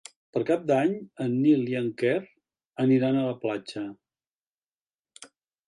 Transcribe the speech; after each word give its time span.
Per 0.35 0.41
Cap 0.45 0.61
d'Any 0.69 0.95
en 1.25 1.35
Nil 1.41 1.67
i 1.73 1.77
en 1.81 1.91
Quer 2.03 2.15
aniran 2.85 3.21
a 3.21 3.27
la 3.29 3.37
platja. 3.47 3.87